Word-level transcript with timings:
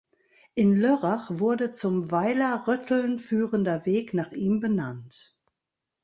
In 0.55 0.75
Lörrach 0.77 1.29
wurde 1.37 1.73
zum 1.73 2.09
Weiler 2.09 2.67
Rötteln 2.67 3.19
führender 3.19 3.85
Weg 3.85 4.15
nach 4.15 4.31
ihm 4.31 4.59
benannt. 4.59 5.37